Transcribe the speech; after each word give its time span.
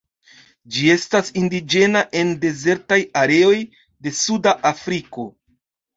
Ĝi 0.75 0.87
estas 0.93 1.27
indiĝena 1.41 2.01
en 2.21 2.33
dezertaj 2.45 2.99
areoj 3.25 3.55
de 4.07 4.15
suda 4.23 4.59
Afriko. 4.71 5.29